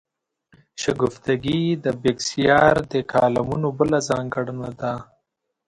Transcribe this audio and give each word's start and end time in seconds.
شګفتګي 0.81 1.61
د 1.83 1.85
بېکسیار 2.01 2.75
د 2.91 2.93
کالمونو 3.13 3.67
بله 3.79 3.99
ځانګړنه 4.09 4.69
ده. 4.79 4.93